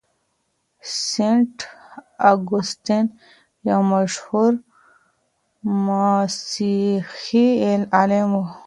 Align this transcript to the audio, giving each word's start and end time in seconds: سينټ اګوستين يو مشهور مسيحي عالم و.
سينټ 1.07 1.55
اګوستين 2.31 3.05
يو 3.69 3.79
مشهور 3.91 4.51
مسيحي 5.85 7.47
عالم 7.95 8.29
و. 8.35 8.43